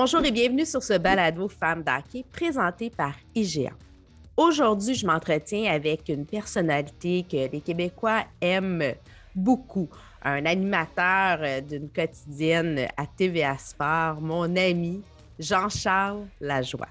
[0.00, 3.72] Bonjour et bienvenue sur ce balado Femmes d'Hockey présenté par IGA.
[4.36, 8.94] Aujourd'hui, je m'entretiens avec une personnalité que les Québécois aiment
[9.34, 9.88] beaucoup,
[10.22, 15.02] un animateur euh, d'une quotidienne à TVA Sport, mon ami
[15.40, 16.86] Jean-Charles Lajoie.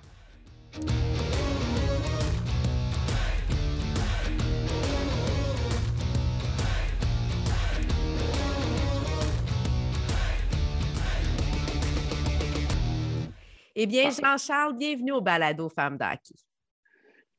[13.80, 16.34] Eh bien, Jean-Charles, bienvenue au balado Femmes d'Hockey.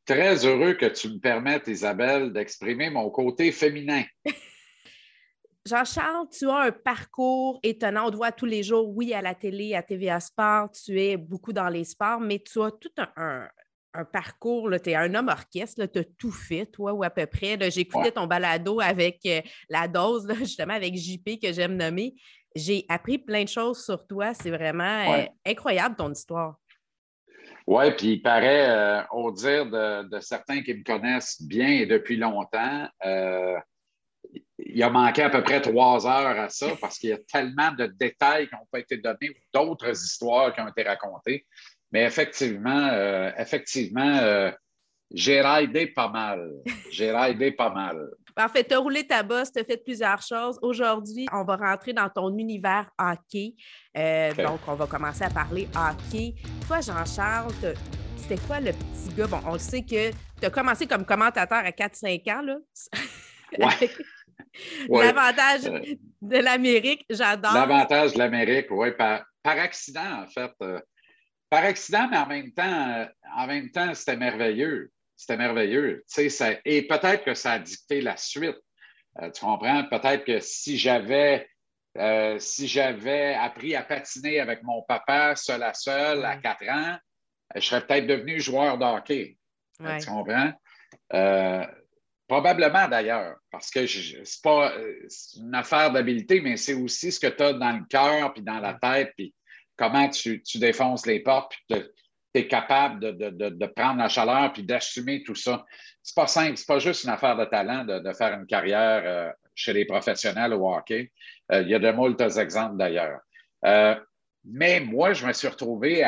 [0.07, 4.05] Très heureux que tu me permettes, Isabelle, d'exprimer mon côté féminin.
[5.67, 8.07] Jean-Charles, tu as un parcours étonnant.
[8.07, 11.17] On te voit tous les jours, oui, à la télé, à TVA Sport, tu es
[11.17, 13.49] beaucoup dans les sports, mais tu as tout un,
[14.13, 17.59] parcours, tu es un homme orchestre, tu as tout fait, toi, ou à peu près.
[17.69, 22.15] J'écoutais ton balado avec euh, la dose, justement, avec JP, que j'aime nommer.
[22.59, 24.35] J'ai appris plein de choses sur toi.
[24.35, 26.57] C'est vraiment euh, incroyable ton histoire.
[27.67, 32.17] Oui, puis il paraît, euh, au dire de, certains qui me connaissent bien et depuis
[32.17, 33.57] longtemps, euh,
[34.59, 37.71] il a manqué à peu près trois heures à ça parce qu'il y a tellement
[37.73, 41.47] de détails qui n'ont pas été donnés ou d'autres histoires qui ont été racontées.
[41.93, 42.91] Mais effectivement,
[43.39, 44.53] effectivement,
[45.11, 46.53] j'ai raidé pas mal.
[46.91, 48.11] J'ai raidé pas mal.
[48.39, 48.63] Parfait.
[48.63, 50.61] Tu as roulé ta bosse, tu as fait plusieurs choses.
[50.63, 53.57] Aujourd'hui, on va rentrer dans ton univers hockey.
[53.97, 56.37] Euh, donc, on va commencer à parler hockey.
[56.69, 57.53] Toi, Jean-Charles,
[58.17, 59.27] c'était quoi le petit gars?
[59.27, 62.43] Bon, on sait que tu as commencé comme commentateur à 4-5 ans.
[62.43, 62.59] Là.
[64.89, 65.65] L'avantage
[66.23, 67.55] de l'Amérique, j'adore.
[67.55, 70.53] L'avantage de l'Amérique, oui, par, accident, en fait.
[70.63, 70.79] Euh,
[71.51, 74.93] par accident, mais en même temps, euh, en même temps, c'était merveilleux.
[75.19, 76.05] C'était merveilleux.
[76.07, 76.23] Ça,
[76.65, 78.57] et peut-être que ça a dicté la suite.
[79.21, 79.83] Euh, tu comprends?
[79.91, 81.49] Peut-être que si j'avais
[81.97, 86.97] euh, si j'avais appris à patiner avec mon papa seul à seul à 4 ans,
[87.57, 89.37] je serais peut-être devenu joueur de hockey.
[89.83, 90.53] Euh, tu comprends?
[92.29, 94.73] probablement d'ailleurs, parce que ce n'est pas
[95.39, 98.61] une affaire d'habileté, mais c'est aussi ce que tu as dans le cœur, puis dans
[98.61, 99.35] la tête, puis
[99.77, 101.83] comment tu, tu défonces les portes, puis
[102.39, 105.65] tu es capable de, prendre la chaleur puis d'assumer tout ça.
[106.03, 109.31] C'est pas simple, c'est pas juste une affaire de talent de, faire une carrière euh,
[109.55, 111.11] chez les professionnels au hockey.
[111.53, 113.21] Euh, il y a de moultes exemples d'ailleurs.
[113.65, 113.95] Euh,
[114.45, 116.05] mais moi, je me suis retrouvé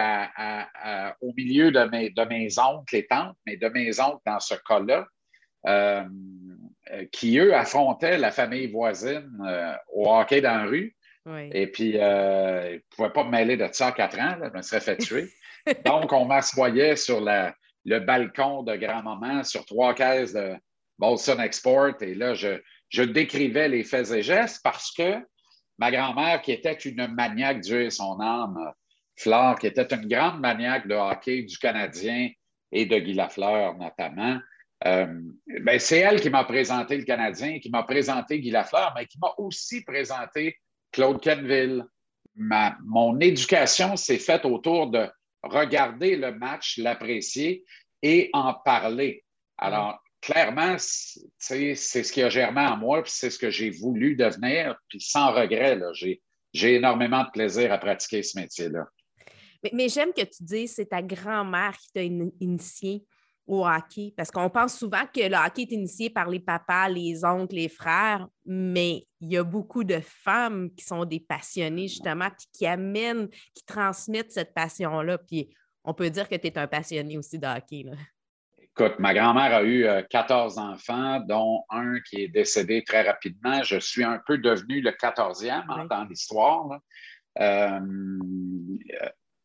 [1.21, 4.55] au milieu de mes, de mes oncles et tantes, mais de mes oncles dans ce
[4.55, 5.07] cas-là,
[7.13, 9.31] qui, eux, affrontaient la famille voisine
[9.93, 10.97] au hockey dans la rue.
[11.53, 14.63] Et puis, ils ne pouvaient pas me mêler de ça à quatre ans, je me
[14.63, 15.29] serais fait tuer.
[15.87, 20.55] Donc, on m'assoyait sur le balcon de grand-maman sur trois caisses de
[20.99, 25.17] Bolson Export et là, je, décrivais les faits et gestes parce que
[25.79, 28.59] ma grand-mère, qui était une maniaque, Dieu et son âme,
[29.17, 32.31] Flore, qui était une grande maniaque de hockey du Canadien
[32.73, 34.39] et de Guy Lafleur notamment,
[34.87, 35.07] euh,
[35.63, 39.19] ben, c'est elle qui m'a présenté le Canadien, qui m'a présenté Guy Lafleur, mais qui
[39.19, 40.57] m'a aussi présenté
[40.93, 41.85] Claude Kenville.
[42.35, 45.09] mon éducation s'est faite autour de
[45.43, 47.65] regarder le match, l'apprécier
[48.03, 49.25] et en parler.
[49.59, 54.17] Alors, clairement, c'est ce qui a germé en moi, puis c'est ce que j'ai voulu
[54.17, 55.79] devenir, puis sans regret,
[56.53, 58.87] j'ai énormément de plaisir à pratiquer ce métier-là.
[59.73, 63.05] Mais, j'aime que tu dises c'est ta grand-mère qui t'a initié
[63.47, 67.25] au hockey, parce qu'on pense souvent que le hockey est initié par les papas, les
[67.25, 72.29] oncles, les frères, mais il y a beaucoup de femmes qui sont des passionnées, justement,
[72.31, 75.19] puis qui amènent, qui transmettent cette passion-là.
[75.19, 75.51] Puis
[75.85, 77.85] on peut dire que tu es un passionné aussi de hockey.
[78.59, 83.63] Écoute, ma grand-mère a eu 14 euh, enfants, dont un qui est décédé très rapidement.
[83.63, 86.79] Je suis un peu devenu le 14e dans l'histoire.
[87.39, 87.81] Euh,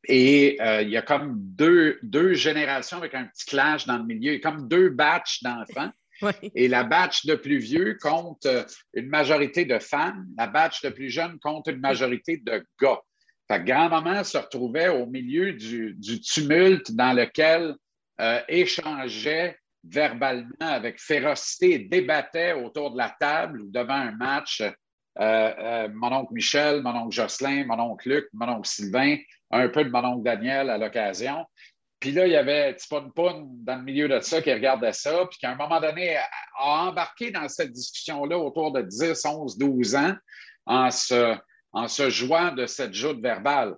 [0.08, 4.04] et euh, il y a comme deux, deux, générations avec un petit clash dans le
[4.04, 5.92] milieu, il y a comme deux batchs d'enfants.
[6.56, 10.90] Et la batch de plus vieux compte euh, une majorité de femmes, la batch de
[10.90, 13.02] plus jeunes compte une majorité de gars.
[13.50, 17.76] Fait grand-maman se retrouvait au milieu du, tumulte dans lequel
[18.22, 24.64] euh, échangeait verbalement avec férocité et débattait autour de la table ou devant un match
[25.18, 29.18] mon oncle Michel, mon oncle Jocelyn, mon oncle Luc, mon oncle Sylvain,
[29.52, 31.46] un peu de mon oncle Daniel à l'occasion.
[32.00, 35.40] Puis là, il y avait Tipon dans le milieu de ça qui regardait ça, puis
[35.40, 40.14] qu'à un moment donné, a embarqué dans cette discussion-là autour de 10, 11, 12 ans
[40.66, 41.36] en se,
[41.72, 43.76] en se jouant de cette joute verbale.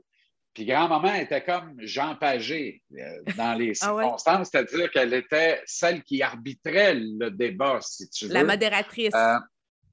[0.54, 6.04] Puis grand-maman était comme Jean Pagé euh, dans les ah circonstances, c'est-à-dire qu'elle était celle
[6.04, 8.34] qui arbitrait le débat, si tu veux.
[8.34, 9.14] La modératrice.
[9.14, 9.38] Euh,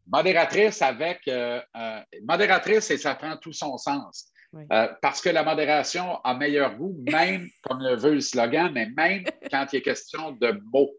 [0.06, 1.20] modératrice avec.
[1.28, 1.60] Euh,
[2.22, 4.30] modératrice, et ça prend tout son sens
[4.72, 8.88] Euh, parce que la modération a meilleur goût, même, comme le veut le slogan, mais
[8.96, 10.94] même quand il est question de mots.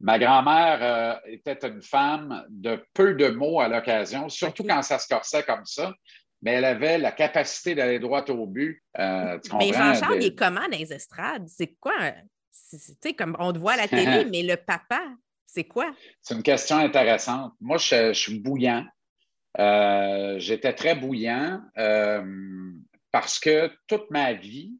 [0.00, 4.98] Ma grand-mère euh, était une femme de peu de mots à l'occasion, surtout quand ça
[4.98, 5.94] se corsait comme ça,
[6.42, 8.82] mais elle avait la capacité d'aller droit au but.
[8.98, 11.48] Euh, mais Jean-Charles, il est comment dans les estrades?
[11.48, 12.12] C'est quoi?
[13.02, 15.00] Tu comme on te voit à la télé, mais le papa,
[15.46, 15.94] c'est quoi?
[16.20, 17.52] C'est une question intéressante.
[17.60, 18.84] Moi, je suis bouillant.
[19.58, 22.72] Euh, j'étais très bouillant euh,
[23.12, 24.76] parce que toute ma vie,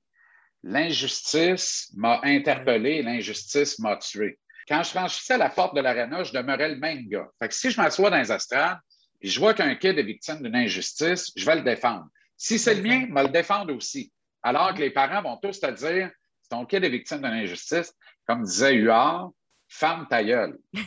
[0.65, 4.39] l'injustice m'a interpellé, l'injustice m'a tué.
[4.67, 7.29] Quand je franchissais la porte de l'aréna, je demeurais le même gars.
[7.51, 8.79] Si je m'assois dans les estrades
[9.21, 12.07] et je vois qu'un kid est victime d'une injustice, je vais le défendre.
[12.37, 14.13] Si c'est le mien, je vais le défendre aussi.
[14.43, 16.11] Alors que les parents vont tous te dire
[16.43, 17.95] si ton kid est victime d'une injustice,
[18.27, 19.31] comme disait Huard,
[19.75, 20.59] femme ta gueule.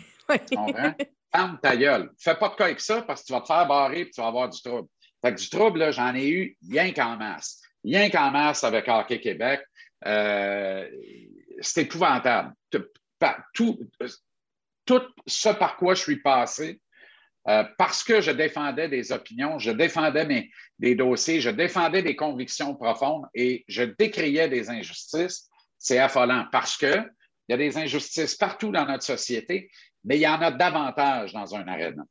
[0.49, 0.93] Tu comprends?
[1.33, 2.11] ferme ta gueule.
[2.17, 4.19] Fais pas de cas avec ça parce que tu vas te faire barrer et tu
[4.19, 4.87] vas avoir du trouble.
[5.23, 7.61] Fait que du trouble, j'en ai eu rien qu'en masse.
[7.83, 9.61] Rien qu'en masse avec Hockey Québec.
[10.05, 10.87] Euh,
[11.61, 12.53] c'est épouvantable.
[13.53, 13.79] Tout,
[14.85, 16.79] tout ce par quoi je suis passé,
[17.47, 22.15] euh, parce que je défendais des opinions, je défendais mes, des dossiers, je défendais des
[22.15, 26.77] convictions profondes et je décriais des injustices, c'est affolant parce
[27.47, 29.71] qu'il y a des injustices partout dans notre société
[30.07, 32.03] mais il y en a davantage dans un aréna.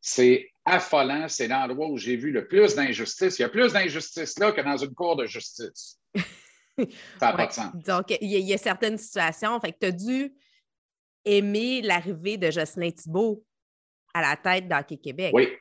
[0.00, 3.38] C'est affolant, c'est l'endroit où j'ai vu le plus d'injustice.
[3.38, 6.00] Il y a plus d'injustice là que dans une cour de justice.
[7.20, 7.74] Ça n'a pas de sens.
[7.86, 10.34] Donc, il y, a, certaines situations, fait que tu as dû
[11.24, 13.44] aimer l'arrivée de Jocelyn Thibault
[14.12, 15.30] à la tête d'Hockey Québec.
[15.34, 15.56] Oui,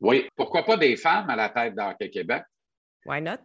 [0.00, 0.28] oui.
[0.34, 2.42] Pourquoi pas des femmes à la tête d'Hockey Québec?
[3.04, 3.38] Why not?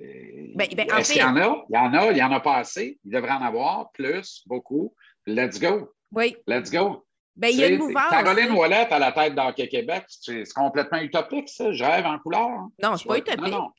[0.00, 1.64] Euh, ben, ben, Est-ce qu'il y en a?
[1.68, 2.98] Il y en a, il y en a pas assez.
[3.04, 4.94] Il devrait en avoir plus, beaucoup.
[5.26, 5.92] Let's go.
[6.12, 6.36] Oui.
[6.46, 7.04] Let's go.
[7.36, 8.10] Ben, il y a une mouvance.
[8.10, 11.72] Caroline Ouellette à la tête d'Hockey Québec, c'est complètement utopique, ça.
[11.72, 12.68] Je rêve en couleur.
[12.82, 13.40] Non, c'est pas utopique.
[13.40, 13.70] Non, non.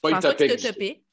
[0.00, 0.38] Pas je pense utopique.
[0.48, 1.04] Pas que c'est utopique.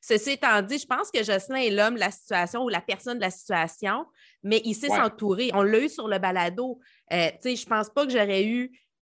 [0.00, 3.16] Ceci étant dit, je pense que Jocelyn est l'homme de la situation ou la personne
[3.16, 4.06] de la situation,
[4.42, 5.50] mais il sait s'entourer.
[5.52, 6.78] On l'a eu sur le balado.
[7.12, 8.70] Euh, je ne pense pas que j'aurais eu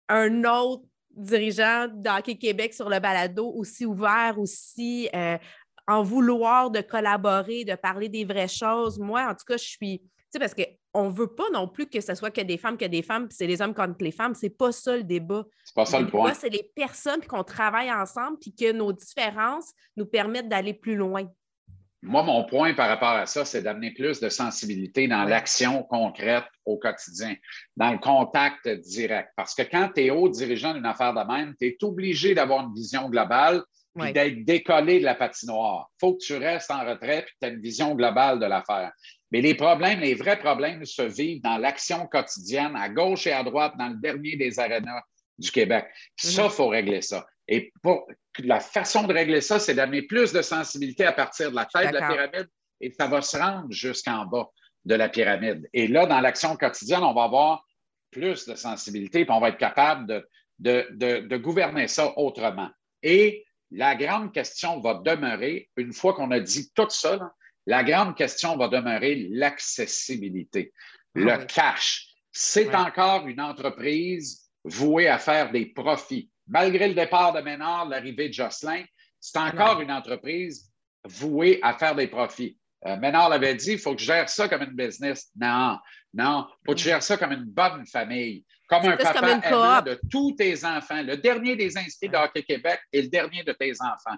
[0.09, 0.85] un autre
[1.17, 5.39] dirigeant d'Hockey Québec sur le balado aussi ouvert, aussi euh,
[5.89, 8.99] en vouloir de collaborer, de parler des vraies choses.
[8.99, 10.03] Moi, en tout cas, je suis
[10.39, 13.03] parce qu'on ne veut pas non plus que ce soit que des femmes, que des
[13.03, 14.35] femmes, puis c'est les hommes contre les femmes.
[14.35, 15.45] C'est pas ça le débat.
[15.65, 16.35] C'est pas ça le, point.
[16.35, 21.27] C'est les personnes qu'on travaille ensemble, puis que nos différences nous permettent d'aller plus loin.
[22.07, 26.45] Moi, mon point par rapport à ça, c'est d'amener plus de sensibilité dans l'action concrète
[26.65, 27.35] au quotidien,
[27.77, 29.31] dans le contact direct.
[29.37, 32.65] Parce que quand tu es haut dirigeant d'une affaire de même, tu es obligé d'avoir
[32.65, 33.63] une vision globale
[33.99, 35.91] puis d'être décollé de la patinoire.
[35.95, 38.47] Il faut que tu restes en retrait puis que tu aies une vision globale de
[38.47, 38.93] l'affaire.
[39.33, 43.43] Mais les problèmes, les vrais problèmes se vivent dans l'action quotidienne, à gauche et à
[43.43, 45.03] droite, dans le dernier des arénas
[45.39, 45.87] du Québec.
[46.17, 46.51] Ça, il mhm.
[46.51, 47.27] faut régler ça.
[47.49, 48.07] Et pour,
[48.39, 51.89] la façon de régler ça, c'est d'amener plus de sensibilité à partir de la tête
[51.89, 52.49] de la pyramide
[52.81, 54.51] et ça va se rendre jusqu'en bas
[54.85, 55.69] de la pyramide.
[55.73, 57.67] Et là, dans l'action quotidienne, on va avoir
[58.11, 60.07] plus de sensibilité et on va être capable
[60.59, 62.71] de, de, de gouverner ça autrement.
[63.03, 67.33] Et la grande question va demeurer, une fois qu'on a dit tout ça,
[67.67, 70.73] la grande question va demeurer l'accessibilité,
[71.17, 72.09] ah le cash.
[72.31, 76.31] C'est encore une entreprise vouée à faire des profits.
[76.49, 78.85] Malgré le départ de Ménard, l'arrivée de Jocelyn,
[79.21, 80.71] c'est encore une entreprise
[81.05, 82.57] vouée à faire des profits.
[82.87, 85.31] Euh, Ménard l'avait dit, il faut que je gère ça comme une business.
[85.37, 85.79] Non,
[86.15, 89.99] non, il faut que tu gères ça comme une bonne famille, comme un papa de
[90.11, 91.03] tous tes enfants.
[91.03, 94.17] Le dernier des inscrits de Hockey Québec et le dernier de tes enfants.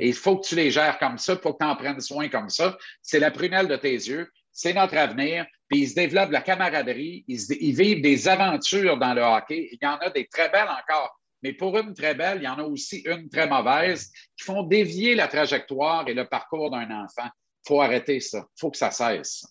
[0.00, 2.00] Et il faut que tu les gères comme ça, il faut que tu en prennes
[2.00, 2.76] soin comme ça.
[3.02, 5.46] C'est la prunelle de tes yeux, c'est notre avenir.
[5.68, 9.68] Puis ils se développent la camaraderie, ils, vivent des aventures dans le hockey.
[9.72, 11.18] Il y en a des très belles encore.
[11.44, 14.62] Mais pour une très belle, il y en a aussi une très mauvaise qui font
[14.62, 17.26] dévier la trajectoire et le parcours d'un enfant.
[17.26, 18.38] Il faut arrêter ça.
[18.38, 19.44] Il faut que ça cesse.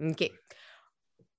[0.00, 0.28] OK.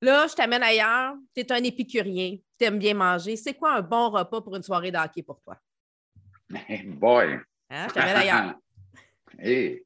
[0.01, 1.15] Là, je t'amène ailleurs.
[1.35, 2.37] Tu es un épicurien.
[2.57, 3.35] Tu aimes bien manger.
[3.35, 5.57] C'est quoi un bon repas pour une soirée de hockey pour toi?
[6.85, 7.39] boy!
[7.69, 7.87] Hein?
[7.89, 8.55] Je t'amène ailleurs.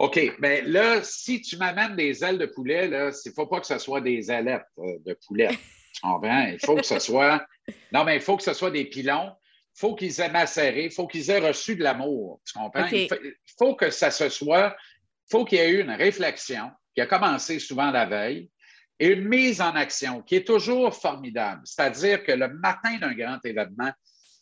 [0.00, 0.38] OK.
[0.38, 3.78] Bien là, si tu m'amènes des ailes de poulet, il ne faut pas que ce
[3.78, 5.48] soit des ailettes euh, de poulet.
[6.02, 7.46] Il faut que ce soit.
[7.92, 9.32] Non, mais il faut que ce soit des pilons.
[9.76, 10.86] Il faut qu'ils aient macéré.
[10.86, 12.40] Il faut qu'ils aient reçu de l'amour.
[12.46, 12.86] Tu comprends?
[12.86, 13.08] Il,
[13.58, 14.76] faut, que ça se soit.
[15.28, 18.50] Il faut qu'il y ait eu une réflexion qui a commencé souvent la veille
[18.98, 21.62] et une mise en action qui est toujours formidable.
[21.64, 23.92] C'est-à-dire que le matin d'un grand événement,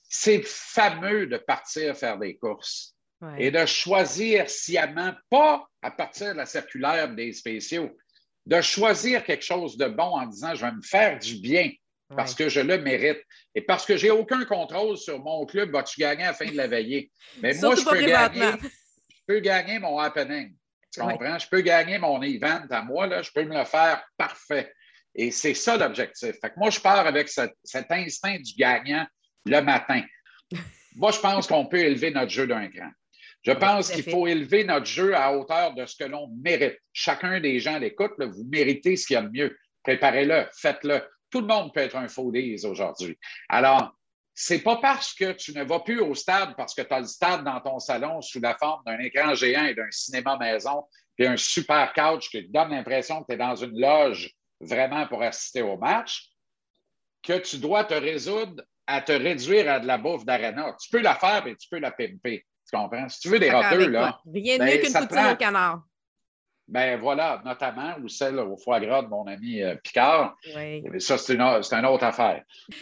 [0.02, 2.94] c'est fameux de partir faire des courses
[3.38, 7.96] et de choisir sciemment, pas à partir de la circulaire des spéciaux,
[8.46, 11.70] de choisir quelque chose de bon en disant je vais me faire du bien
[12.16, 13.22] parce que je le mérite.
[13.54, 16.56] Et parce que j'ai aucun contrôle sur mon club, vas-tu gagner à la fin de
[16.56, 17.10] la veillée?
[17.40, 20.54] Mais moi, je peux, gagner, je peux gagner mon happening.
[20.92, 21.38] Tu comprends?
[21.38, 24.72] Je peux gagner mon event à moi, là, je peux me le faire parfait.
[25.14, 26.36] Et c'est ça l'objectif.
[26.40, 29.06] Fait que moi, je pars avec cet instinct du gagnant
[29.44, 30.02] le matin.
[30.94, 32.90] Moi, je pense qu'on peut élever notre jeu d'un cran.
[33.42, 36.78] Je pense qu'il faut élever notre jeu à hauteur de ce que l'on mérite.
[36.92, 39.56] Chacun des gens à l'écoute, vous méritez ce qu'il y a de mieux.
[39.82, 41.02] Préparez-le, faites-le.
[41.30, 42.32] Tout le monde peut être un faux
[42.64, 43.18] aujourd'hui.
[43.48, 43.96] Alors,
[44.34, 47.06] c'est pas parce que tu ne vas plus au stade parce que tu as le
[47.06, 50.84] stade dans ton salon sous la forme d'un écran géant et d'un cinéma maison,
[51.16, 54.30] puis un super couch qui te donne l'impression que tu es dans une loge
[54.60, 56.30] vraiment pour assister au match,
[57.22, 60.74] que tu dois te résoudre à te réduire à de la bouffe d'arena.
[60.80, 62.44] Tu peux la faire et tu peux la pimper.
[62.72, 63.08] Tu comprends?
[63.08, 64.18] Si tu veux des roteux, là.
[64.32, 65.82] Rien de mieux ben, qu'une poutine au canard.
[66.68, 70.34] Ben voilà, notamment, ou celle au foie gras de mon ami euh, Picard.
[70.56, 70.82] Oui.
[71.00, 72.42] Ça, c'est une, une, autre affaire.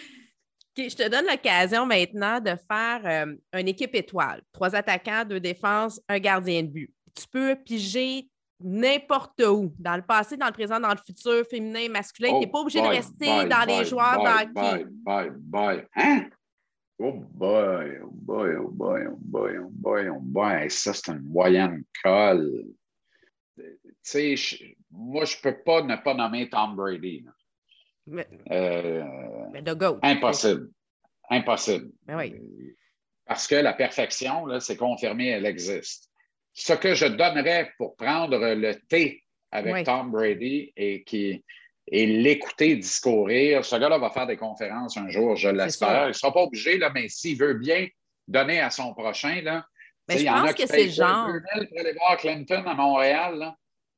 [0.77, 4.43] je te donne l'occasion maintenant de faire euh, une équipe étoile.
[4.53, 6.95] Trois attaquants, deux défenses, un gardien de but.
[7.17, 8.29] Tu peux piger
[8.61, 12.35] n'importe où, dans le passé, dans le présent, dans le futur, féminin, masculin.
[12.35, 16.29] tu n'es pas obligé de rester dans les joueurs bye, bye, bye, Hein?
[17.03, 20.69] Oh boy, oh boy, oh boy, oh boy, oh boy, oh boy.
[20.71, 22.67] Ça, c'est une moyenne colle.
[23.57, 27.25] Tu sais, moi, je peux pas ne pas nommer Tom Brady.
[28.07, 29.03] Mais, euh,
[30.03, 30.69] Impossible.
[31.31, 31.91] Impossible.
[32.05, 32.35] Ben oui.
[33.25, 36.11] Parce que la perfection, c'est confirmé, elle existe
[36.53, 41.43] ce que je donnerais pour prendre le thé avec Tom Brady et, qui,
[41.91, 46.05] et l'écouter discourir, ce gars-là va faire des conférences un jour, je l'espère.
[46.05, 47.89] Il ne sera pas obligé, là, mais s'il veut bien
[48.29, 49.65] donner à son prochain, là,
[50.09, 51.29] mais je pense que c'est genre.
[51.55, 53.55] 000 pour aller voir Clinton à Montréal.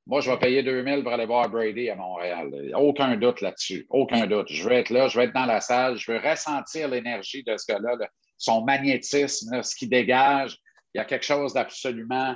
[0.07, 2.51] Moi, je vais payer 2000 pour aller voir Brady à Montréal.
[2.75, 3.87] Aucun doute là-dessus.
[3.89, 4.49] Aucun doute.
[4.51, 7.57] Je veux être là, je veux être dans la salle, je veux ressentir l'énergie de
[7.57, 7.97] ce gars-là,
[8.37, 10.59] son magnétisme, ce qui dégage.
[10.95, 12.35] Il y a quelque chose d'absolument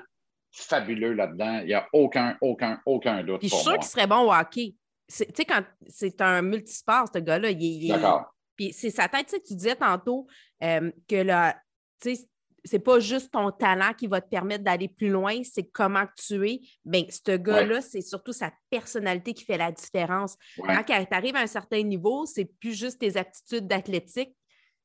[0.52, 1.60] fabuleux là-dedans.
[1.62, 3.40] Il n'y a aucun, aucun, aucun doute.
[3.40, 4.74] Puis je suis sûr qu'il serait bon au hockey.
[5.08, 8.34] Tu sais, quand c'est un multisport, ce gars-là, il, D'accord.
[8.56, 10.26] Puis c'est sa tête, tu disais tantôt
[10.62, 11.56] euh, que là,
[12.00, 12.28] tu sais,
[12.66, 16.48] c'est pas juste ton talent qui va te permettre d'aller plus loin, c'est comment tu
[16.50, 16.60] es.
[16.84, 20.36] Bien, ce gars-là, c'est surtout sa personnalité qui fait la différence.
[20.56, 24.34] Quand tu arrives à un certain niveau, c'est plus juste tes aptitudes d'athlétique,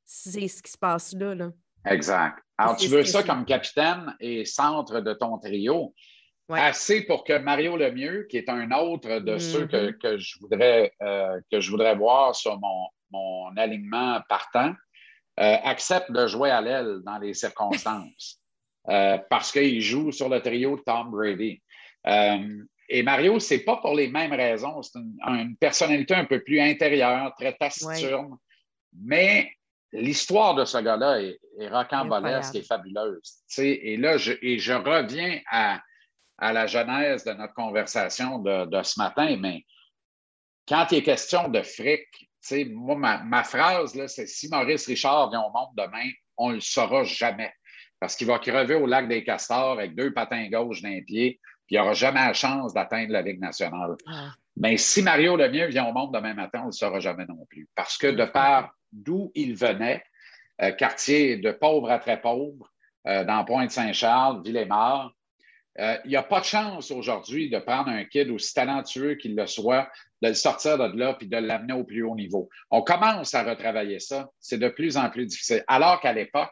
[0.06, 1.34] c'est ce qui se passe là.
[1.34, 1.50] là.
[1.86, 2.38] Exact.
[2.58, 5.96] Alors, tu veux ça comme capitaine et centre de ton trio.
[6.60, 10.18] Assez pour que Mario Lemieux, qui est un autre de ceux que, mm-hmm.
[10.18, 14.74] je voudrais, euh, que je voudrais voir sur mon, alignement partant,
[15.40, 18.40] euh, accepte de jouer à l'aile dans les circonstances
[18.90, 21.62] euh, parce qu'il joue sur le trio de Tom Brady.
[22.88, 24.82] et Mario, ce n'est pas pour les mêmes raisons.
[24.82, 28.38] C'est une, personnalité un peu plus intérieure, très taciturne,
[28.94, 29.52] mais
[29.92, 33.44] l'histoire de ce gars-là est, est rocambolesque et fabuleuse.
[33.58, 35.82] Et là, je, et je reviens à,
[36.42, 39.64] la genèse de notre conversation de, ce matin, mais
[40.68, 42.08] quand il est question de fric,
[42.72, 47.04] moi, ma, phrase, c'est si Maurice Richard vient au monde demain, on ne le saura
[47.04, 47.54] jamais.
[48.00, 51.76] Parce qu'il va crever au lac des Castors avec deux patins gauche d'un pied, puis
[51.76, 53.96] il n'aura jamais la chance d'atteindre la Ligue nationale.
[54.58, 57.46] Mais si Mario Lemieux vient au monde demain matin, on ne le saura jamais non
[57.48, 57.70] plus.
[57.76, 60.04] Parce que de par d'où il venait,
[60.62, 62.72] euh, quartier de pauvre à très pauvre,
[63.08, 64.44] euh, dans Pointe-Saint-Charles,
[65.80, 69.36] Euh, il n'y a pas de chance aujourd'hui de prendre un kid aussi talentueux qu'il
[69.36, 69.90] le soit,
[70.22, 72.50] de le sortir de là puis de l'amener au plus haut niveau.
[72.70, 74.30] On commence à retravailler ça.
[74.40, 75.64] C'est de plus en plus difficile.
[75.68, 76.52] Alors qu'à l'époque,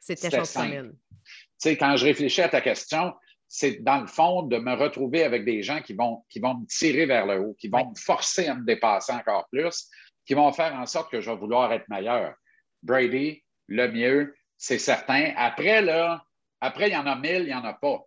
[0.00, 0.92] c'était simple.
[1.24, 3.12] Tu sais, quand je réfléchis à ta question,
[3.48, 6.66] c'est dans le fond de me retrouver avec des gens qui vont, qui vont me
[6.66, 9.88] tirer vers le haut, qui vont me forcer à me dépasser encore plus,
[10.26, 12.34] qui vont faire en sorte que je vais vouloir être meilleur.
[12.82, 15.32] Brady, le mieux, c'est certain.
[15.36, 16.22] Après, là,
[16.60, 18.00] après, il y en a mille, il n'y en a pas.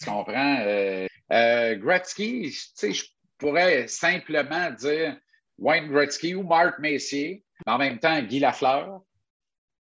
[0.00, 0.58] Tu comprends?
[0.60, 3.04] Euh, euh, Gretzky, tu sais, je
[3.38, 5.16] pourrais simplement dire
[5.58, 9.00] Wayne Gretzky ou Mark Messier, mais en même temps, Guy Lafleur.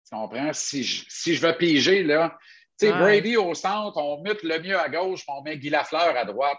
[0.08, 0.52] Tu comprends?
[0.52, 2.36] Si je, si je veux piger, là,
[2.78, 5.70] tu sais, Brady au centre, on mute le mieux à gauche, puis on met Guy
[5.70, 6.58] Lafleur à droite.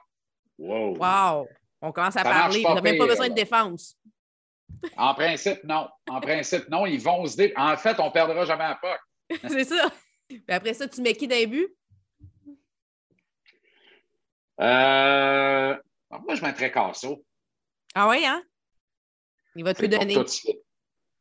[0.58, 0.98] Wow!
[0.98, 1.48] Wow!
[1.82, 2.64] On commence à parler.
[2.66, 3.96] On n'a même pas besoin de défense.
[4.98, 5.88] En principe, non.
[6.10, 6.86] En principe, non.
[6.86, 7.52] Ils vont se dire.
[7.56, 9.40] En fait, on ne perdra jamais à POC.
[9.50, 9.92] C'est ça.
[10.28, 11.68] Puis après ça, tu mets qui d'un but?
[14.62, 15.76] Euh...
[16.12, 17.24] Moi, je mettrais Casso.
[17.94, 18.44] Ah oui, hein?
[19.56, 20.16] Il va tout donner.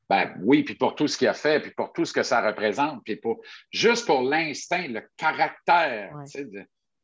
[0.08, 2.46] Ben, oui, puis pour tout ce qu'il a fait, puis pour tout ce que ça
[2.46, 6.14] représente, puis pour juste pour l'instinct, le caractère,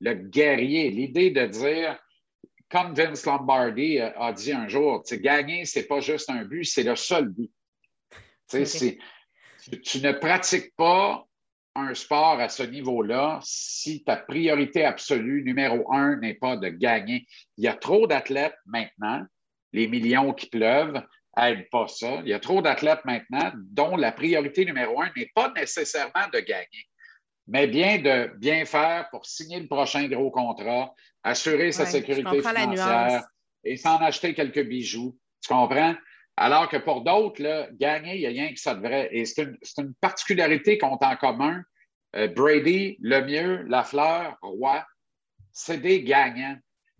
[0.00, 1.98] le guerrier, l'idée de dire
[2.70, 6.84] comme Vince Lombardi a dit un jour, gagner, ce n'est pas juste un but, c'est
[6.84, 7.50] le seul but.
[9.82, 11.26] tu ne pratiques pas
[11.76, 17.26] un sport à ce niveau-là si ta priorité absolue, numéro un, n'est pas de gagner.
[17.56, 19.24] Il y a trop d'athlètes maintenant,
[19.72, 21.02] les millions qui pleuvent
[21.36, 22.20] n'aident pas ça.
[22.22, 26.40] Il y a trop d'athlètes maintenant dont la priorité numéro un n'est pas nécessairement de
[26.40, 26.88] gagner,
[27.46, 33.24] mais bien de bien faire pour signer le prochain gros contrat, assurer sa sécurité financière
[33.64, 35.16] et s'en acheter quelques bijoux.
[35.42, 35.94] Tu comprends?
[36.36, 39.08] Alors que pour d'autres, gagner, il n'y a rien que ça de vrai.
[39.12, 41.62] Et c'est une, particularité qu'on a en commun.
[42.16, 44.84] Euh, Brady, Lemieux, Lafleur, Roy,
[45.52, 46.56] c'est des gagnants.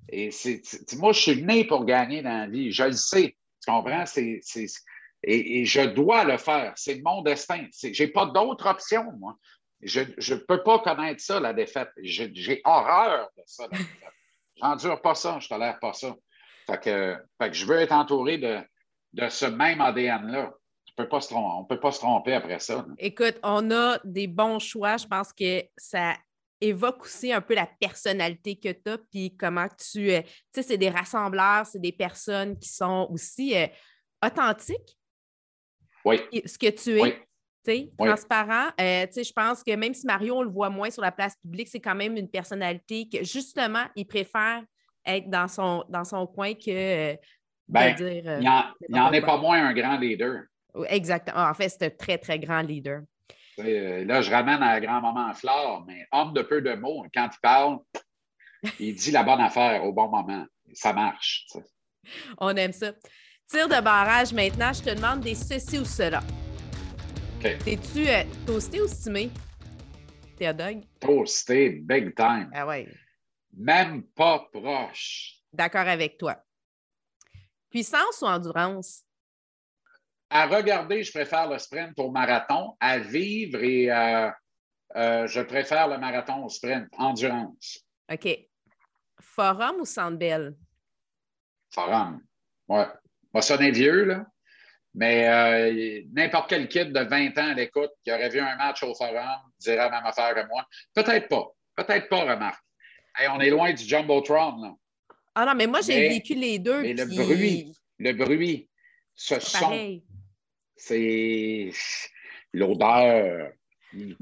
[0.09, 0.63] Et c'est,
[0.99, 2.71] moi, je suis né pour gagner dans la vie.
[2.71, 3.37] Je le sais.
[3.65, 4.05] Tu comprends?
[5.23, 6.73] et, je dois le faire.
[6.77, 7.67] C'est mon destin.
[7.73, 9.37] Je n'ai pas d'autre option, moi.
[9.83, 11.91] Je ne peux pas connaître ça, la défaite.
[12.03, 13.97] J'ai horreur de ça, la défaite.
[14.63, 16.15] J'endure pas ça, je ne tolère pas ça.
[16.67, 18.59] Fait que, fait que je veux être entouré de,
[19.13, 20.53] de ce même ADN-là.
[20.99, 22.85] On ne peut pas se tromper après ça.
[22.99, 24.97] Écoute, on a des bons choix.
[24.97, 26.15] Je pense que ça
[26.61, 30.11] évoque aussi un peu la personnalité que tu as, puis comment tu.
[30.11, 33.67] Euh, tu sais, c'est des rassembleurs, c'est des personnes qui sont aussi euh,
[34.25, 34.99] authentiques.
[36.05, 36.21] Oui.
[36.45, 37.27] Ce que tu es.
[37.67, 37.93] Oui.
[37.99, 38.69] transparent.
[38.81, 41.69] Euh, je pense que même si Mario, on le voit moins sur la place publique,
[41.69, 44.63] c'est quand même une personnalité que justement, il préfère
[45.07, 47.17] être dans son, dans son coin que
[47.71, 48.41] ben, euh,
[48.89, 50.43] il n'en est pas moins un grand leader.
[50.89, 51.43] Exactement.
[51.43, 53.03] En fait, c'est un très, très grand leader.
[53.59, 57.41] Euh, là, je ramène à grand-maman Flore, mais homme de peu de mots, quand il
[57.41, 57.79] parle,
[58.79, 60.45] il dit la bonne affaire au bon moment.
[60.73, 61.47] Ça marche.
[62.39, 62.93] On aime ça.
[63.49, 66.21] Tir de barrage maintenant, je te demande des ceci ou cela.
[67.41, 69.31] T'es-tu euh, toasté ou stimé,
[70.37, 70.83] Théodog?
[71.01, 72.51] Toasté, big time.
[72.55, 72.87] Ah ouais.
[73.57, 75.35] Même pas proche.
[75.53, 76.37] D'accord avec toi.
[77.71, 79.05] Puissance ou endurance?
[80.29, 82.77] À regarder, je préfère le sprint au marathon.
[82.81, 84.31] À vivre, et euh,
[84.97, 86.89] euh, je préfère le marathon au sprint.
[86.99, 87.79] Endurance.
[88.13, 88.29] OK.
[89.21, 90.57] Forum ou Sandbell?
[91.71, 92.21] Forum.
[92.69, 92.87] Ouais.
[93.33, 94.27] Va sonner vieux, là.
[94.95, 98.83] Mais euh, n'importe quel kid de 20 ans à l'écoute qui aurait vu un match
[98.83, 100.67] au Forum dirait la même affaire que moi.
[100.93, 101.47] Peut-être pas.
[101.77, 102.65] Peut-être pas, remarque.
[103.31, 104.75] on est loin du Jumbotron, là.
[105.35, 106.83] Ah non, mais moi, j'ai vécu les deux.
[106.83, 108.69] Mais le bruit, le bruit,
[109.15, 110.01] ce son,
[110.77, 111.71] c'est
[112.53, 113.53] l'odeur,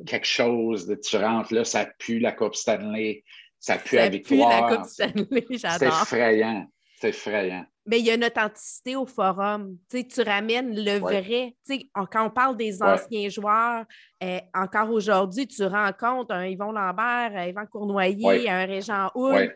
[0.06, 3.24] quelque chose de tu rentres là, ça pue la Coupe Stanley,
[3.58, 4.84] ça pue la victoire.
[4.86, 5.78] Ça pue la Coupe Stanley, j'adore.
[5.78, 6.66] C'est effrayant,
[7.00, 7.64] c'est effrayant.
[7.86, 9.78] Mais il y a une authenticité au forum.
[9.88, 11.54] Tu, sais, tu ramènes le vrai.
[11.66, 13.86] Tu sais, quand on parle des anciens joueurs,
[14.22, 19.54] euh, encore aujourd'hui, tu rencontres un Yvon Lambert, un Yvan Cournoyer, un Régent Houle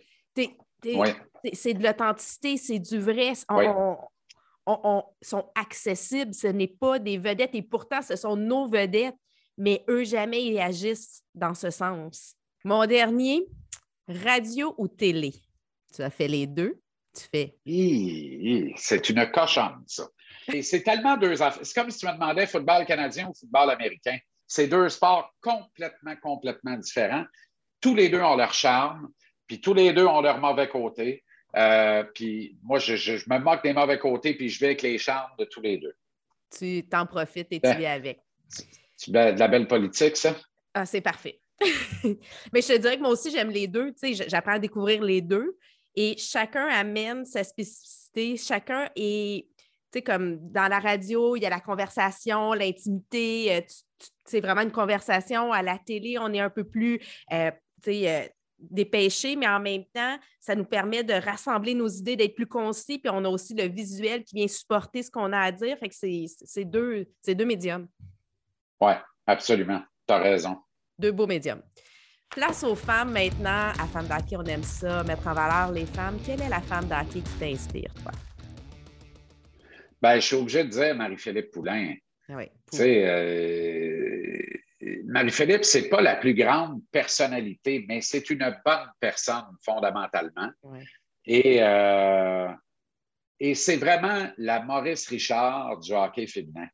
[1.53, 3.33] c'est de l'authenticité, c'est du vrai.
[4.65, 9.17] On, sont accessibles, ce n'est pas des vedettes et pourtant ce sont nos vedettes,
[9.59, 12.37] mais eux jamais ils agissent dans ce sens.
[12.65, 13.45] Mon dernier,
[14.07, 15.33] radio ou télé?
[15.93, 16.81] Tu as fait les deux.
[17.15, 17.57] Tu fais.
[18.77, 20.09] C'est une cochonne, ça.
[20.53, 24.17] Et c'est tellement deux C'est comme si tu me demandais football canadien ou football américain.
[24.47, 27.25] C'est deux sports complètement, complètement différents.
[27.81, 29.09] Tous les deux ont leur charme,
[29.47, 31.25] puis tous les deux ont leur mauvais côté.
[31.57, 32.95] Euh, puis moi, je,
[33.29, 35.95] me moque des mauvais côtés, puis je vais avec les charmes de tous les deux.
[36.57, 38.21] Tu t'en profites et tu ben, avec.
[38.97, 40.37] C'est de la belle politique, ça?
[40.75, 41.41] Ah, c'est parfait.
[42.53, 43.93] Mais je te dirais que moi aussi, j'aime les deux.
[43.93, 45.57] Tu sais, j'apprends à découvrir les deux.
[45.95, 48.37] Et chacun amène sa spécificité.
[48.37, 53.57] Chacun est, tu sais, comme dans la radio, il y a la conversation, l'intimité.
[53.57, 53.61] Euh,
[54.25, 55.53] c'est vraiment une conversation.
[55.53, 57.01] À la télé, on est un peu plus,
[57.33, 57.51] euh,
[57.83, 58.33] tu sais,
[58.71, 62.47] des péchés, mais en même temps, ça nous permet de rassembler nos idées, d'être plus
[62.47, 65.77] concis, puis on a aussi le visuel qui vient supporter ce qu'on a à dire.
[65.79, 67.87] Fait que c'est deux, deux médiums.
[68.81, 68.93] Oui,
[69.27, 69.83] absolument.
[70.07, 70.57] Tu as raison.
[70.99, 71.63] Deux beaux médiums.
[72.31, 73.73] Place aux femmes maintenant.
[73.79, 76.19] À Femme d'Hockey, on aime ça, mettre en valeur les femmes.
[76.25, 78.13] Quelle est la femme d'Hockey qui t'inspire, toi?
[80.01, 81.95] Bien, je suis obligé de dire Marie-Philippe Poulain.
[82.29, 82.47] Ah oui.
[82.71, 84.02] Tu sais, euh,
[85.05, 90.51] Marie-Philippe, ce n'est pas la plus grande personnalité, mais c'est une bonne personne fondamentalement.
[91.25, 92.49] Et, euh,
[93.39, 96.67] et c'est vraiment la Maurice Richard du hockey féminin.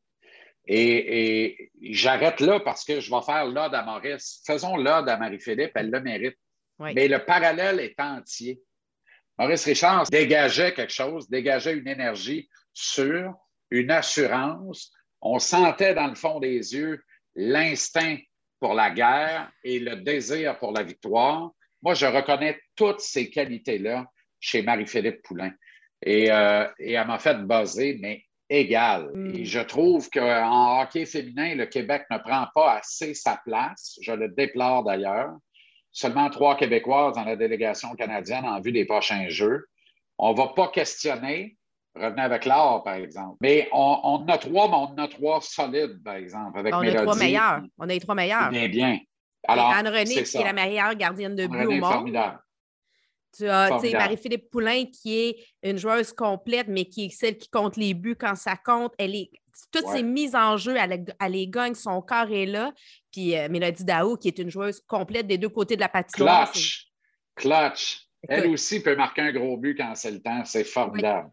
[0.66, 4.42] Et, j'arrête là parce que je vais faire l'ode à Maurice.
[4.46, 6.36] Faisons l'ode à Marie-Philippe, elle le mérite.
[6.78, 8.60] Mais le parallèle est entier.
[9.38, 13.34] Maurice Richard dégageait quelque chose, dégageait une énergie sûre,
[13.70, 14.92] une assurance.
[15.20, 17.02] On sentait dans le fond des yeux
[17.38, 18.16] l'instinct
[18.58, 21.52] pour la guerre et le désir pour la victoire.
[21.82, 24.06] Moi, je reconnais toutes ces qualités-là
[24.40, 25.52] chez Marie-Philippe Poulain.
[26.02, 29.10] Et, euh, et, elle m'a fait buzzer, mais égale.
[29.14, 29.34] Mm.
[29.36, 33.98] Et je trouve qu'en hockey féminin, le Québec ne prend pas assez sa place.
[34.02, 35.30] Je le déplore d'ailleurs.
[35.92, 39.66] Seulement trois Québécoises dans la délégation canadienne en vue des prochains Jeux.
[40.18, 41.56] On ne va pas questionner.
[42.00, 43.36] Revenez avec l'or, par exemple.
[43.40, 46.58] Mais on, on, a trois, mais on en a trois solides, par exemple.
[46.58, 47.62] Avec on a trois meilleurs.
[47.78, 48.50] On a les trois meilleurs.
[48.50, 48.98] Bien, bien.
[49.46, 51.92] Alors, Anne-Renée, qui est la meilleure gardienne de but au monde.
[51.92, 52.38] Formidable.
[53.36, 57.76] Tu as Marie-Philippe Poulain, qui est une joueuse complète, mais qui est celle qui compte
[57.76, 58.94] les buts quand ça compte.
[58.98, 59.30] Elle est,
[59.70, 62.72] toutes ces mises en jeu, elle, les gagne, son corps est là.
[63.12, 66.50] Puis euh, Mélodie Daou, qui est une joueuse complète des deux côtés de la patinoire.
[66.50, 66.88] Clutch.
[67.36, 68.08] Clutch.
[68.28, 70.44] Elle aussi peut marquer un gros but quand c'est le temps.
[70.44, 71.30] C'est formidable.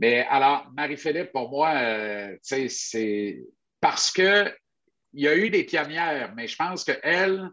[0.00, 3.44] Mais alors, Marie-Philippe, pour moi, euh, c'est
[3.80, 4.54] parce qu'il
[5.12, 7.50] y a eu des pionnières, mais je pense qu'elle,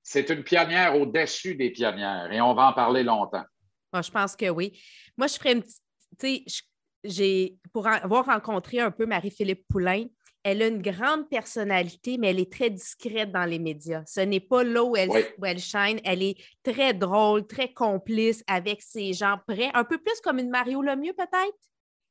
[0.00, 3.44] c'est une pionnière au-dessus des pionnières et on va en parler longtemps.
[3.92, 4.80] Je pense que oui.
[5.16, 6.64] Moi, je ferais une petite.
[7.02, 10.04] J'ai, pour avoir rencontré un peu Marie-Philippe Poulain,
[10.46, 14.04] elle a une grande personnalité, mais elle est très discrète dans les médias.
[14.06, 15.98] Ce n'est pas là où elle, où elle shine.
[16.04, 20.50] Elle est très drôle, très complice avec ses gens près, un peu plus comme une
[20.50, 21.58] Mario Lemieux, peut-être?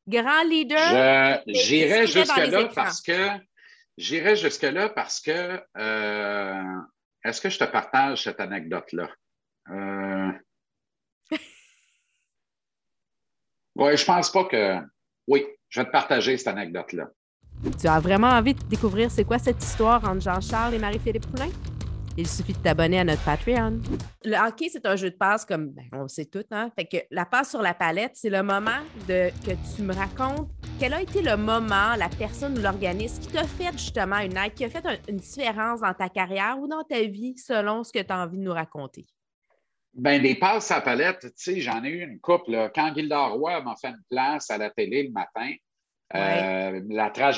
[0.05, 1.41] Grand leader.
[1.47, 3.29] J'irai jusque-là parce que
[3.97, 6.81] j'irai jusque-là parce que euh,
[7.23, 9.09] est-ce que je te partage cette anecdote-là?
[9.69, 10.31] Euh...
[13.75, 14.81] oui, je pense pas que.
[15.25, 17.09] Oui, je vais te partager cette anecdote-là.
[17.79, 21.49] Tu as vraiment envie de découvrir c'est quoi cette histoire entre Jean-Charles et Marie-Philippe Poulin?
[22.17, 23.81] Il suffit de t'abonner à notre Patreon.
[24.23, 26.45] Le hockey, c'est un jeu de passe comme ben, on sait tout.
[26.51, 26.69] Hein?
[26.77, 30.47] Fait que la passe sur la palette, c'est le moment de, que tu me racontes
[30.79, 34.53] quel a été le moment, la personne ou l'organisme qui t'a fait justement une aide,
[34.53, 37.99] qui a fait une différence dans ta carrière ou dans ta vie selon ce que
[37.99, 39.05] tu as envie de nous raconter?
[39.93, 42.69] Bien, des passes à la palette, tu sais, j'en ai eu une couple.
[42.75, 45.53] Quand Gilda Roy m'a fait une place à la télé le matin,
[46.13, 46.81] euh,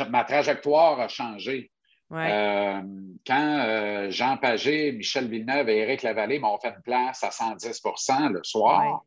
[0.10, 1.72] ma trajectoire a changé.
[2.14, 2.82] Euh,
[3.26, 8.32] quand euh, Jean Pagé, Michel Villeneuve et Éric Lavallée m'ont fait une place à 110%
[8.32, 9.04] le soir,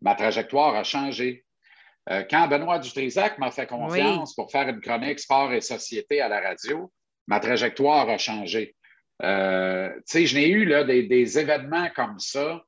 [0.00, 1.44] ma trajectoire a changé.
[2.10, 6.28] Euh, quand Benoît Dutrisac m'a fait confiance pour faire une chronique sport et société à
[6.28, 6.90] la radio,
[7.26, 8.74] ma trajectoire a changé.
[9.20, 12.62] tu sais, je n'ai eu là, des, événements comme ça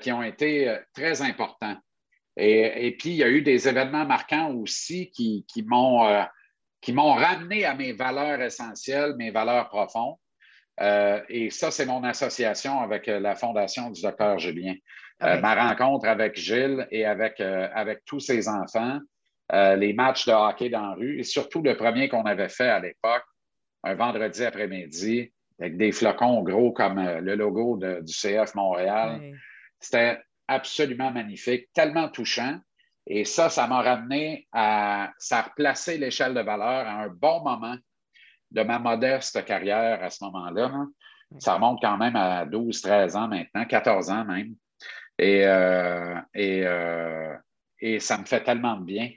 [0.00, 1.76] qui ont été très importants.
[2.40, 6.24] Et, puis, il y a eu des événements marquants aussi qui, qui m'ont
[6.80, 10.16] qui m'ont ramené à mes valeurs essentielles, mes valeurs profondes.
[10.80, 14.74] Euh, et ça, c'est mon association avec euh, la Fondation du docteur Julien.
[15.24, 19.00] Euh, ma rencontre avec Gilles et avec, avec tous ses enfants,
[19.52, 22.78] les matchs de hockey dans la rue, et surtout le premier qu'on avait fait à
[22.78, 23.24] l'époque,
[23.82, 29.20] un vendredi après-midi, avec des flocons gros comme le logo du CF Montréal.
[29.80, 32.58] C'était absolument magnifique, tellement touchant.
[33.06, 35.12] Et ça, ça m'a ramené à.
[35.18, 37.76] Ça a replacé l'échelle de valeur à un bon moment
[38.50, 40.86] de ma modeste carrière à ce moment-là.
[41.38, 44.54] Ça remonte quand même à 12, 13 ans maintenant, 14 ans même.
[45.18, 47.36] Et, euh, euh,
[47.80, 49.10] et, ça me fait tellement de bien.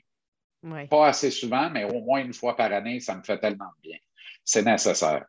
[0.89, 3.89] Pas assez souvent, mais au moins une fois par année, ça me fait tellement de
[3.89, 3.97] bien.
[4.43, 5.25] C'est nécessaire.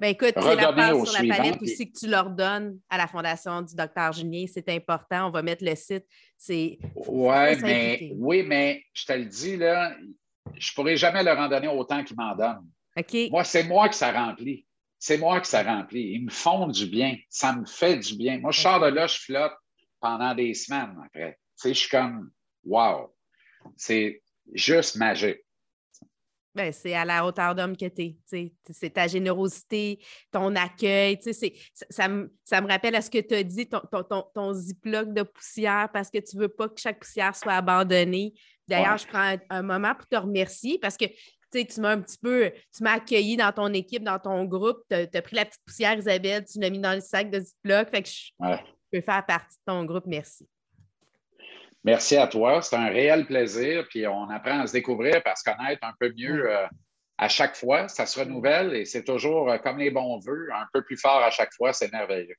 [0.00, 3.60] Ben écoute, c'est la sur la palette aussi que tu leur donnes à la Fondation
[3.60, 4.46] du docteur Julien.
[4.52, 5.28] C'est important.
[5.28, 6.06] On va mettre le site.
[6.38, 6.78] C'est.
[6.94, 9.94] Ouais, mais, oui, mais je te le dis, là,
[10.56, 12.66] je ne pourrais jamais leur en donner autant qu'ils m'en donnent.
[13.30, 14.66] Moi, c'est moi que ça remplit.
[14.98, 16.12] C'est moi que ça remplit.
[16.14, 17.16] Ils me font du bien.
[17.28, 18.38] Ça me fait du bien.
[18.38, 19.54] Moi, je sors de là, je flotte
[20.00, 21.38] pendant des semaines après.
[21.60, 22.30] Tu sais, je suis comme,
[22.64, 23.14] wow.
[23.76, 24.22] C'est
[24.54, 25.40] juste magique.
[26.54, 28.52] Ben, c'est à la hauteur d'homme que tu es.
[28.70, 30.00] C'est ta générosité,
[30.32, 31.18] ton accueil.
[31.90, 35.12] Ça, me, ça me rappelle à ce que tu as dit, ton, ton, ton, ziploc
[35.12, 38.34] de poussière, parce que tu ne veux pas que chaque poussière soit abandonnée.
[38.66, 41.04] D'ailleurs, je prends un, moment pour te remercier parce que
[41.52, 44.96] tu m'as un petit peu, tu m'as accueilli dans ton équipe, dans ton groupe, tu
[44.96, 47.90] as, pris la petite poussière, Isabelle, tu l'as mis dans le sac de Ziploc.
[47.90, 48.30] Fait que je
[48.92, 50.06] peux faire partie de ton groupe.
[50.06, 50.48] Merci.
[51.84, 52.60] Merci à toi.
[52.62, 53.86] C'est un réel plaisir.
[53.88, 56.66] Puis on apprend à se découvrir, à se connaître un peu mieux euh,
[57.18, 57.88] à chaque fois.
[57.88, 61.22] Ça se renouvelle et c'est toujours euh, comme les bons voeux, un peu plus fort
[61.22, 61.72] à chaque fois.
[61.72, 62.36] C'est merveilleux.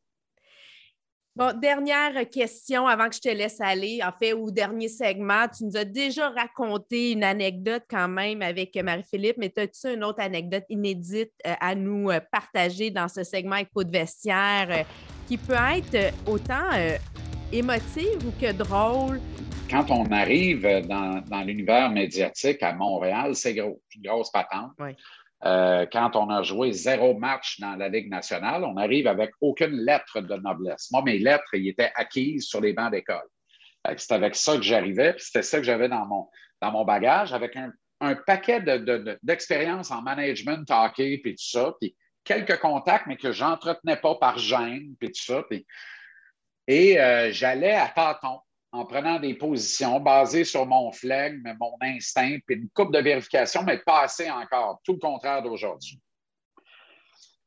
[1.34, 4.02] Bon, dernière question avant que je te laisse aller.
[4.04, 8.76] En fait, au dernier segment, tu nous as déjà raconté une anecdote quand même avec
[8.76, 13.86] Marie-Philippe, mais as-tu une autre anecdote inédite euh, à nous partager dans ce segment Écho
[13.86, 14.86] de vestiaire
[15.30, 16.70] qui peut être autant
[17.52, 19.20] émotive ou que drôle?
[19.70, 24.72] Quand on arrive dans, l'univers médiatique à Montréal, c'est gros, une grosse patente.
[25.44, 29.76] Euh, quand on a joué zéro match dans la Ligue nationale, on arrive avec aucune
[29.86, 30.90] lettre de noblesse.
[30.92, 33.28] Moi, mes lettres, ils étaient acquises sur les bancs d'école.
[33.98, 36.28] C'est avec ça que j'arrivais, puis c'était ça que j'avais dans mon,
[36.62, 38.62] dans mon bagage, avec un un paquet
[39.24, 44.16] d'expériences en management, hockey, puis tout ça, puis quelques contacts, mais que je n'entretenais pas
[44.16, 45.44] par gêne, puis tout ça.
[46.72, 48.40] Et euh, j'allais à tâtons
[48.72, 53.64] en prenant des positions basées sur mon flegme, mon instinct, puis une coupe de vérification,
[53.64, 56.00] mais pas assez encore, tout le contraire d'aujourd'hui.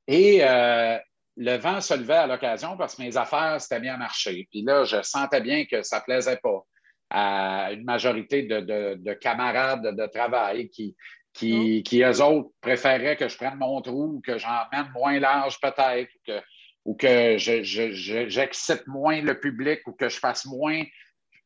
[0.06, 0.98] Et euh,
[1.38, 4.46] le vent se levait à l'occasion parce que mes affaires s'étaient mis à marcher.
[4.50, 6.62] Puis là, je sentais bien que ça ne plaisait pas
[7.08, 10.94] à une majorité de, camarades de travail qui,
[11.32, 16.12] qui, qui, eux autres, préféraient que je prenne mon trou, que j'emmène moins large peut-être,
[16.84, 20.82] ou que j'excite moins le public, ou que je fasse moins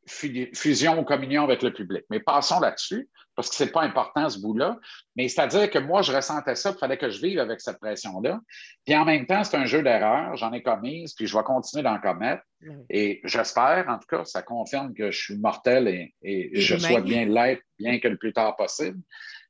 [0.07, 2.05] fusion ou communion avec le public.
[2.11, 4.79] Mais passons là-dessus, parce que ce n'est pas important ce bout-là.
[5.17, 8.41] Mais c'est-à-dire que moi, je ressentais ça, il fallait que je vive avec cette pression-là.
[8.85, 11.83] Puis en même temps, c'est un jeu d'erreur, j'en ai commise, puis je vais continuer
[11.83, 12.43] d'en commettre.
[12.91, 17.05] Et j'espère, en tout cas, ça confirme que je suis mortel et, et je souhaite
[17.05, 18.99] bien l'être, bien que le plus tard possible.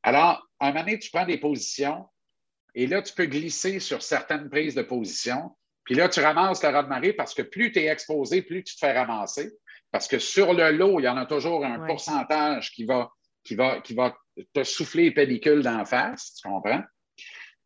[0.02, 2.06] Alors, à un moment donné, tu prends des positions
[2.74, 5.56] et là, tu peux glisser sur certaines prises de position.
[5.88, 8.62] Puis là, tu ramasses le raz de marée parce que plus tu es exposé, plus
[8.62, 9.50] tu te fais ramasser.
[9.90, 13.10] Parce que sur le lot, il y en a toujours un pourcentage qui va,
[13.42, 14.14] qui, va, qui va
[14.52, 16.82] te souffler les pellicules d'en face, tu comprends?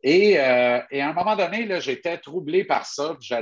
[0.03, 3.17] Et, euh, et, à un moment donné, j'étais troublé par ça.
[3.19, 3.35] Je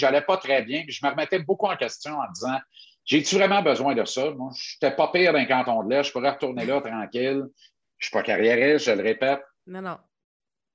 [0.00, 0.82] n'allais pas très bien.
[0.84, 2.58] Puis je me remettais beaucoup en question en disant
[3.04, 4.30] J'ai-tu vraiment besoin de ça?
[4.30, 6.04] Moi, je n'étais pas pire d'un canton de l'air.
[6.04, 7.42] Je pourrais retourner là tranquille.
[7.98, 9.42] Je ne suis pas carriériste, je le répète.
[9.66, 9.98] Non, non.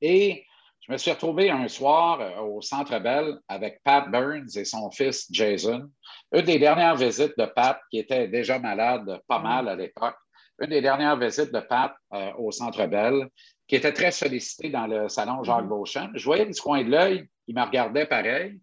[0.02, 0.46] Et
[0.88, 4.90] je me suis retrouvé un soir euh, au Centre Bell avec Pat Burns et son
[4.90, 5.90] fils Jason.
[6.32, 10.16] Une des dernières visites de Pat, qui était déjà malade pas mal à l'époque,
[10.62, 13.28] une des dernières visites de Pat euh, au Centre Bell,
[13.68, 15.70] qui était très sollicité dans le salon Jacques mm.
[15.70, 16.12] Beauchamp.
[16.16, 18.58] Je voyais du coin de l'œil, il me regardait pareil.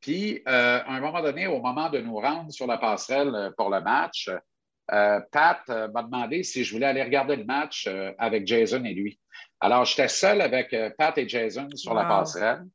[0.00, 3.70] Puis, euh, à un moment donné, au moment de nous rendre sur la passerelle pour
[3.70, 4.28] le match,
[4.92, 9.18] euh, Pat m'a demandé si je voulais aller regarder le match avec Jason et lui.
[9.64, 12.66] Alors, j'étais seul avec Pat et Jason sur la passerelle.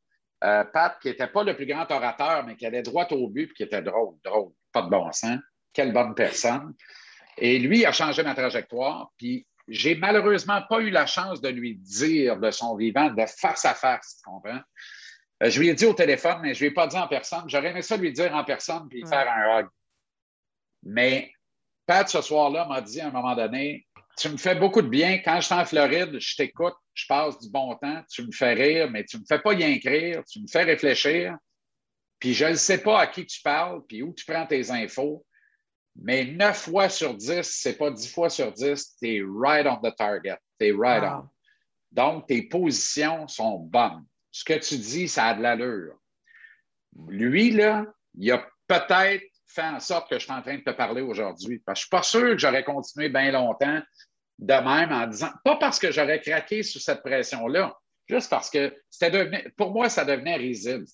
[0.41, 3.53] Pat, qui n'était pas le plus grand orateur, mais qui allait droit au but et
[3.53, 5.37] qui était drôle, drôle, pas de bon sens.
[5.71, 6.73] Quelle bonne personne.
[7.37, 9.11] Et lui a changé ma trajectoire.
[9.17, 13.65] Puis, j'ai malheureusement pas eu la chance de lui dire de son vivant, de face
[13.65, 14.61] à face, tu comprends?
[15.41, 17.43] je lui ai dit au téléphone, mais je ne lui ai pas dit en personne.
[17.45, 19.67] J'aurais aimé ça lui dire en personne puis faire un hug.
[20.81, 21.31] Mais
[21.85, 23.87] Pat, ce soir-là, m'a dit à un moment donné
[24.19, 25.19] Tu me fais beaucoup de bien.
[25.19, 28.53] Quand je suis en Floride, je t'écoute, je passe du bon temps, tu me fais
[28.53, 31.37] rire, mais tu ne me fais pas y écrire, tu me fais réfléchir.
[32.19, 35.25] Puis je ne sais pas à qui tu parles, puis où tu prends tes infos.
[35.95, 39.77] Mais neuf fois sur dix, c'est pas dix fois sur dix, tu es right on
[39.77, 40.37] the target.
[40.59, 41.29] Tu es right on.
[41.91, 44.05] Donc, tes positions sont bonnes.
[44.31, 45.95] Ce que tu dis, ça a de l'allure.
[47.07, 50.71] Lui, là, il a peut-être fait en sorte que je suis en train de te
[50.71, 51.59] parler aujourd'hui.
[51.65, 53.81] Parce que je ne suis pas sûr que j'aurais continué bien longtemps
[54.39, 57.75] de même en disant, pas parce que j'aurais craqué sous cette pression-là,
[58.07, 60.85] juste parce que c'était devenu, pour moi, ça devenait risible.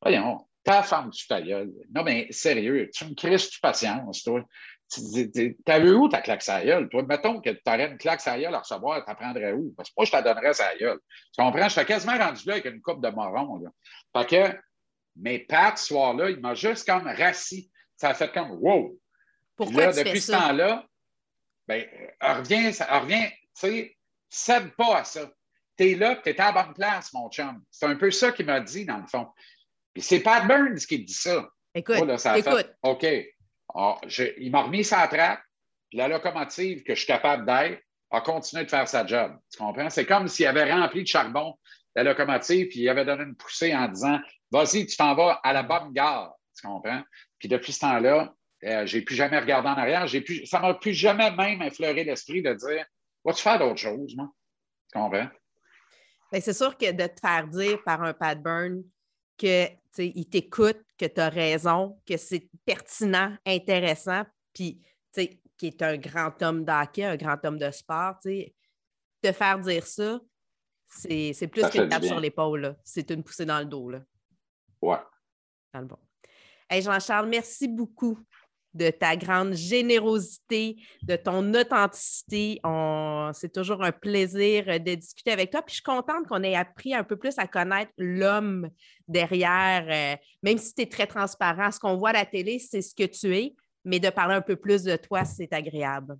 [0.00, 1.72] Voyons, ta femme, tu ta gueule.
[1.94, 4.44] Non, mais sérieux, tu me crises tu patience, toi.
[5.64, 6.88] T'as vu où ta claque sa gueule?
[6.90, 9.72] Toi, mettons que tu aurais une claque sa gueule à recevoir, tu prendrais où?
[9.74, 10.98] Parce que moi, je te donnerais sa gueule.
[11.34, 11.68] Tu comprends?
[11.68, 13.56] Je suis quasiment rendu là avec une coupe de marron.
[13.56, 13.70] Là.
[14.14, 14.58] Fait que,
[15.16, 17.70] mais Pat, ce soir-là, il m'a juste comme rassis
[18.02, 18.98] ça a fait comme wow.
[19.54, 20.84] Pourquoi là, depuis ce temps-là,
[21.72, 23.96] ben, reviens, ça, reviens, tu sais,
[24.28, 25.30] cède pas à ça.
[25.76, 27.62] Tu es là, tu es à la bonne place, mon chum.
[27.70, 29.26] C'est un peu ça qu'il m'a dit, dans le fond.
[29.92, 31.48] Puis c'est Pat Burns qui dit ça.
[31.74, 31.96] Écoute,
[32.36, 32.74] écoute.
[32.82, 33.06] OK.
[33.74, 33.98] Ah,
[34.38, 35.40] il m'a remis sa trappe,
[35.88, 39.38] puis la locomotive que je suis capable d'être a continué de faire sa job.
[39.50, 39.88] Tu comprends?
[39.88, 41.56] C'est comme s'il avait rempli de charbon
[41.94, 44.18] la locomotive, puis il avait donné une poussée en disant
[44.50, 46.34] Vas-y, tu t'en vas à la bonne gare.
[46.56, 47.02] Tu comprends?
[47.38, 50.06] Puis depuis ce temps-là, euh, je n'ai plus jamais regardé en arrière.
[50.24, 52.86] Plus, ça ne m'a plus jamais même effleuré l'esprit de dire
[53.24, 54.30] Vas-tu faire d'autres choses, moi?
[54.92, 55.28] Tu comprends?
[56.30, 58.82] Ben, c'est sûr que de te faire dire par un Pat Burn
[59.36, 64.80] qu'il t'écoute, que tu as raison, que c'est pertinent, intéressant, puis
[65.12, 70.20] qui est un grand homme d'hockey, un grand homme de sport, te faire dire ça,
[70.88, 72.76] c'est plus qu'une tape sur l'épaule.
[72.84, 73.90] C'est une poussée dans le dos.
[73.90, 74.00] Là.
[74.80, 74.98] Ouais.
[75.72, 75.98] Dans le bon.
[76.70, 78.18] Jean-Charles, merci beaucoup
[78.74, 82.60] de ta grande générosité, de ton authenticité.
[83.32, 85.62] C'est toujours un plaisir de discuter avec toi.
[85.62, 88.68] Puis je suis contente qu'on ait appris un peu plus à connaître l'homme
[89.08, 91.70] derrière, euh, même si tu es très transparent.
[91.70, 93.54] Ce qu'on voit à la télé, c'est ce que tu es,
[93.84, 96.16] mais de parler un peu plus de toi, c'est agréable.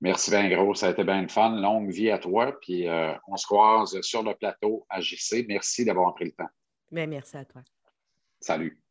[0.00, 1.60] Merci bien gros, ça a été bien fun.
[1.60, 2.58] Longue vie à toi.
[2.60, 5.44] Puis euh, on se croise sur le plateau à JC.
[5.46, 6.50] Merci d'avoir pris le temps.
[6.90, 7.62] Bien, merci à toi.
[8.40, 8.82] Salut.